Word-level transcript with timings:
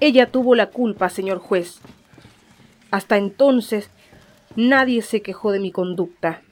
Ella 0.00 0.30
tuvo 0.30 0.54
la 0.54 0.70
culpa, 0.70 1.08
señor 1.08 1.38
juez. 1.38 1.80
Hasta 2.90 3.16
entonces 3.16 3.90
nadie 4.54 5.02
se 5.02 5.22
quejó 5.22 5.50
de 5.50 5.60
mi 5.60 5.72
conducta. 5.72 6.42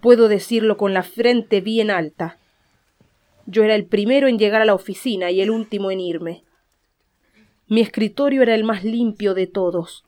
Puedo 0.00 0.28
decirlo 0.28 0.76
con 0.76 0.92
la 0.92 1.02
frente 1.02 1.60
bien 1.60 1.90
alta. 1.90 2.38
Yo 3.46 3.64
era 3.64 3.74
el 3.74 3.86
primero 3.86 4.28
en 4.28 4.38
llegar 4.38 4.62
a 4.62 4.66
la 4.66 4.74
oficina 4.74 5.30
y 5.30 5.40
el 5.40 5.50
último 5.50 5.90
en 5.90 6.00
irme. 6.00 6.44
Mi 7.66 7.80
escritorio 7.80 8.42
era 8.42 8.54
el 8.54 8.64
más 8.64 8.84
limpio 8.84 9.32
de 9.34 9.46
todos. 9.46 10.04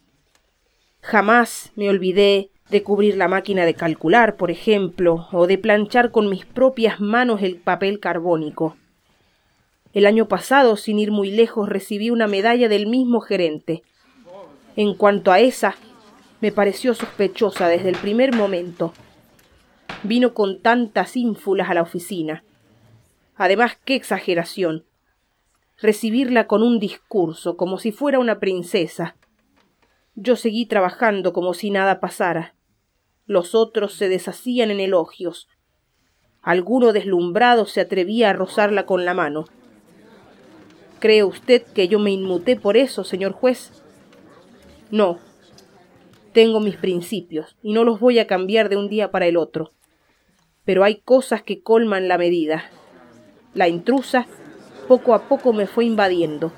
Jamás 1.00 1.72
me 1.74 1.88
olvidé 1.88 2.50
de 2.70 2.82
cubrir 2.82 3.16
la 3.16 3.28
máquina 3.28 3.64
de 3.64 3.74
calcular, 3.74 4.36
por 4.36 4.50
ejemplo, 4.50 5.28
o 5.32 5.46
de 5.46 5.58
planchar 5.58 6.10
con 6.10 6.28
mis 6.28 6.44
propias 6.44 7.00
manos 7.00 7.42
el 7.42 7.56
papel 7.56 8.00
carbónico. 8.00 8.76
El 9.94 10.06
año 10.06 10.26
pasado, 10.26 10.76
sin 10.76 10.98
ir 10.98 11.12
muy 11.12 11.30
lejos, 11.30 11.68
recibí 11.68 12.10
una 12.10 12.26
medalla 12.26 12.68
del 12.68 12.88
mismo 12.88 13.20
gerente. 13.20 13.84
En 14.74 14.94
cuanto 14.94 15.30
a 15.30 15.38
esa, 15.38 15.76
me 16.40 16.50
pareció 16.50 16.94
sospechosa 16.94 17.68
desde 17.68 17.90
el 17.90 17.96
primer 17.96 18.34
momento. 18.34 18.92
Vino 20.02 20.34
con 20.34 20.60
tantas 20.60 21.16
ínfulas 21.16 21.70
a 21.70 21.74
la 21.74 21.82
oficina. 21.82 22.42
Además, 23.36 23.78
qué 23.84 23.94
exageración. 23.94 24.84
Recibirla 25.80 26.48
con 26.48 26.64
un 26.64 26.80
discurso, 26.80 27.56
como 27.56 27.78
si 27.78 27.92
fuera 27.92 28.18
una 28.18 28.40
princesa. 28.40 29.16
Yo 30.16 30.34
seguí 30.34 30.66
trabajando 30.66 31.32
como 31.32 31.54
si 31.54 31.70
nada 31.70 32.00
pasara. 32.00 32.56
Los 33.26 33.54
otros 33.54 33.94
se 33.94 34.08
deshacían 34.08 34.72
en 34.72 34.80
elogios. 34.80 35.48
Alguno 36.42 36.92
deslumbrado 36.92 37.64
se 37.64 37.80
atrevía 37.80 38.30
a 38.30 38.32
rozarla 38.32 38.86
con 38.86 39.04
la 39.04 39.14
mano. 39.14 39.44
¿Cree 41.04 41.22
usted 41.22 41.64
que 41.74 41.86
yo 41.86 41.98
me 41.98 42.12
inmuté 42.12 42.56
por 42.56 42.78
eso, 42.78 43.04
señor 43.04 43.32
juez? 43.32 43.84
No. 44.90 45.18
Tengo 46.32 46.60
mis 46.60 46.76
principios 46.76 47.58
y 47.62 47.74
no 47.74 47.84
los 47.84 48.00
voy 48.00 48.18
a 48.20 48.26
cambiar 48.26 48.70
de 48.70 48.78
un 48.78 48.88
día 48.88 49.10
para 49.10 49.26
el 49.26 49.36
otro. 49.36 49.72
Pero 50.64 50.82
hay 50.82 51.02
cosas 51.02 51.42
que 51.42 51.60
colman 51.60 52.08
la 52.08 52.16
medida. 52.16 52.70
La 53.52 53.68
intrusa 53.68 54.26
poco 54.88 55.12
a 55.12 55.28
poco 55.28 55.52
me 55.52 55.66
fue 55.66 55.84
invadiendo. 55.84 56.52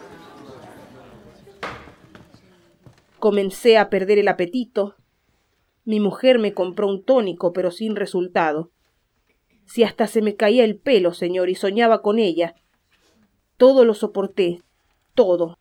Comencé 3.18 3.78
a 3.78 3.90
perder 3.90 4.20
el 4.20 4.28
apetito. 4.28 4.94
Mi 5.84 5.98
mujer 5.98 6.38
me 6.38 6.54
compró 6.54 6.86
un 6.86 7.02
tónico, 7.02 7.52
pero 7.52 7.72
sin 7.72 7.96
resultado. 7.96 8.70
Si 9.64 9.82
hasta 9.82 10.06
se 10.06 10.22
me 10.22 10.36
caía 10.36 10.62
el 10.62 10.76
pelo, 10.76 11.14
señor, 11.14 11.50
y 11.50 11.56
soñaba 11.56 12.00
con 12.00 12.20
ella. 12.20 12.54
Todo 13.56 13.86
lo 13.86 13.94
soporté, 13.94 14.60
todo, 15.14 15.58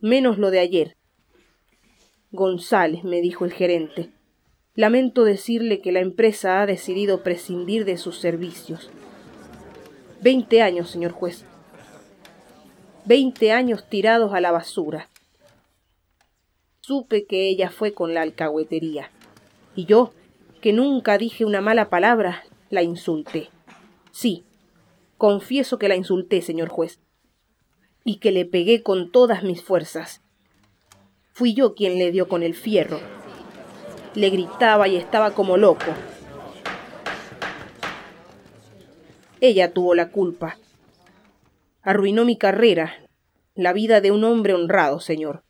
menos 0.00 0.38
lo 0.38 0.50
de 0.50 0.60
ayer. 0.60 0.96
González, 2.32 3.04
me 3.04 3.20
dijo 3.20 3.44
el 3.44 3.52
gerente. 3.52 4.10
Lamento 4.74 5.24
decirle 5.24 5.82
que 5.82 5.92
la 5.92 6.00
empresa 6.00 6.62
ha 6.62 6.66
decidido 6.66 7.22
prescindir 7.22 7.84
de 7.84 7.98
sus 7.98 8.18
servicios. 8.18 8.88
Veinte 10.22 10.62
años, 10.62 10.88
señor 10.88 11.12
juez. 11.12 11.44
Veinte 13.04 13.52
años 13.52 13.86
tirados 13.90 14.32
a 14.32 14.40
la 14.40 14.52
basura. 14.52 15.10
Supe 16.80 17.26
que 17.26 17.50
ella 17.50 17.70
fue 17.70 17.92
con 17.92 18.14
la 18.14 18.22
alcahuetería. 18.22 19.10
Y 19.76 19.84
yo, 19.84 20.14
que 20.62 20.72
nunca 20.72 21.18
dije 21.18 21.44
una 21.44 21.60
mala 21.60 21.90
palabra, 21.90 22.44
la 22.70 22.82
insulté. 22.82 23.50
Sí, 24.10 24.44
confieso 25.18 25.78
que 25.78 25.88
la 25.88 25.96
insulté, 25.96 26.40
señor 26.40 26.70
juez. 26.70 26.98
Y 28.04 28.16
que 28.16 28.32
le 28.32 28.44
pegué 28.44 28.82
con 28.82 29.10
todas 29.10 29.42
mis 29.42 29.62
fuerzas. 29.62 30.22
Fui 31.32 31.54
yo 31.54 31.74
quien 31.74 31.98
le 31.98 32.10
dio 32.10 32.28
con 32.28 32.42
el 32.42 32.54
fierro. 32.54 33.00
Le 34.14 34.30
gritaba 34.30 34.88
y 34.88 34.96
estaba 34.96 35.32
como 35.32 35.56
loco. 35.56 35.94
Ella 39.40 39.72
tuvo 39.72 39.94
la 39.94 40.10
culpa. 40.10 40.58
Arruinó 41.82 42.24
mi 42.24 42.36
carrera, 42.36 42.92
la 43.54 43.72
vida 43.72 44.00
de 44.00 44.10
un 44.10 44.24
hombre 44.24 44.54
honrado, 44.54 45.00
señor. 45.00 45.44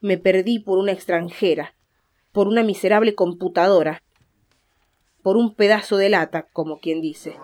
Me 0.00 0.18
perdí 0.18 0.58
por 0.58 0.78
una 0.78 0.92
extranjera, 0.92 1.74
por 2.32 2.46
una 2.46 2.62
miserable 2.62 3.14
computadora, 3.14 4.02
por 5.22 5.38
un 5.38 5.54
pedazo 5.54 5.96
de 5.96 6.10
lata, 6.10 6.46
como 6.52 6.78
quien 6.78 7.00
dice. 7.00 7.36